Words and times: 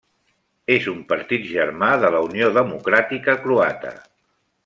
És 0.75 0.87
un 0.93 1.03
partit 1.11 1.45
germà 1.51 1.91
de 2.05 2.11
la 2.17 2.23
Unió 2.29 2.49
Democràtica 2.57 3.39
Croata. 3.47 3.93